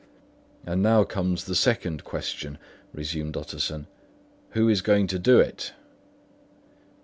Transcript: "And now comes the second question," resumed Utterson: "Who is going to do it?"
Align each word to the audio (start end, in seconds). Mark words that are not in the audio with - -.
"And 0.65 0.81
now 0.81 1.03
comes 1.03 1.43
the 1.43 1.53
second 1.53 2.03
question," 2.03 2.57
resumed 2.91 3.37
Utterson: 3.37 3.85
"Who 4.53 4.67
is 4.67 4.81
going 4.81 5.05
to 5.05 5.19
do 5.19 5.39
it?" 5.39 5.73